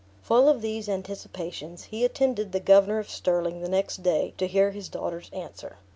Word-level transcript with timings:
Full 0.23 0.49
of 0.49 0.63
these 0.63 0.89
anticipations, 0.89 1.83
he 1.83 2.03
attended 2.03 2.53
the 2.53 2.59
Governor 2.59 2.97
of 2.97 3.07
Stirling 3.07 3.61
the 3.61 3.69
next 3.69 4.01
day, 4.01 4.33
to 4.39 4.47
hear 4.47 4.71
his 4.71 4.89
daughter's 4.89 5.29
answer. 5.31 5.77